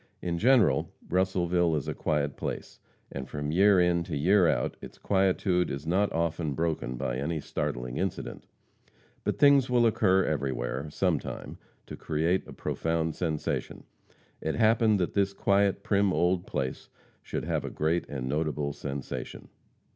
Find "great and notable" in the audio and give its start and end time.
17.69-18.73